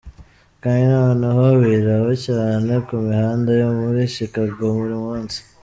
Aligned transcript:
Kandi 0.61 0.83
noneho, 0.93 1.43
biraba 1.61 2.11
cyane 2.25 2.71
ku 2.87 2.93
mihanda 3.07 3.49
yo 3.61 3.69
muri 3.79 4.01
Chicago 4.15 4.61
buri 4.77 4.95
munsi. 5.05 5.39